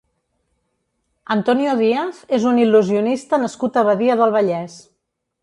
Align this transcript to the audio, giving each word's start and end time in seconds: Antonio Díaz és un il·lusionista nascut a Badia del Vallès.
Antonio 1.35 1.75
Díaz 1.81 2.23
és 2.39 2.47
un 2.53 2.63
il·lusionista 2.63 3.41
nascut 3.45 3.79
a 3.83 3.85
Badia 3.91 4.19
del 4.25 4.35
Vallès. 4.39 4.81